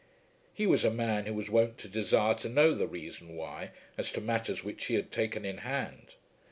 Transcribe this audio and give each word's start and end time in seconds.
He 0.51 0.65
was 0.65 0.83
a 0.83 0.89
man 0.89 1.27
who 1.27 1.33
was 1.35 1.51
wont 1.51 1.77
to 1.77 1.87
desire 1.87 2.33
to 2.33 2.49
know 2.49 2.73
the 2.73 2.87
reason 2.87 3.35
why, 3.35 3.69
as 3.99 4.09
to 4.13 4.19
matters 4.19 4.63
which 4.63 4.85
he 4.85 4.95
had 4.95 5.11
taken 5.11 5.45
in 5.45 5.59
hand. 5.59 6.15